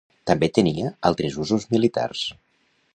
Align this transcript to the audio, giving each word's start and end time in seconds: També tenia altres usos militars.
També 0.29 0.47
tenia 0.57 0.89
altres 1.11 1.39
usos 1.45 1.71
militars. 1.77 2.27